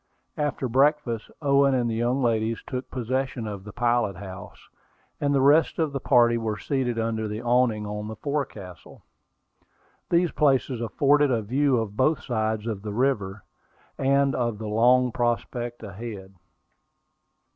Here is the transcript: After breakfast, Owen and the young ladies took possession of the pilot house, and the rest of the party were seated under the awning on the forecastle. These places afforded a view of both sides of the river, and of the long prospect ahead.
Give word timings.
After 0.39 0.67
breakfast, 0.67 1.29
Owen 1.43 1.75
and 1.75 1.87
the 1.87 1.93
young 1.93 2.23
ladies 2.23 2.63
took 2.65 2.89
possession 2.89 3.45
of 3.45 3.63
the 3.63 3.71
pilot 3.71 4.15
house, 4.15 4.67
and 5.19 5.31
the 5.31 5.41
rest 5.43 5.77
of 5.77 5.93
the 5.93 5.99
party 5.99 6.39
were 6.39 6.57
seated 6.57 6.97
under 6.97 7.27
the 7.27 7.39
awning 7.43 7.85
on 7.85 8.07
the 8.07 8.15
forecastle. 8.15 9.03
These 10.09 10.31
places 10.31 10.81
afforded 10.81 11.29
a 11.29 11.43
view 11.43 11.77
of 11.77 11.95
both 11.95 12.23
sides 12.23 12.65
of 12.65 12.81
the 12.81 12.93
river, 12.93 13.43
and 13.95 14.33
of 14.33 14.57
the 14.57 14.65
long 14.67 15.11
prospect 15.11 15.83
ahead. 15.83 16.33